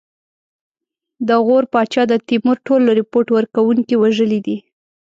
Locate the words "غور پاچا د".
1.45-2.13